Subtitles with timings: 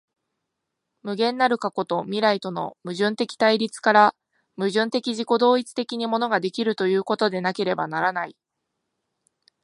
[1.03, 4.15] 無限なる過去と未来との矛盾的対立から、
[4.57, 8.35] 矛盾的自己同一的に物が出来るということでなければならない。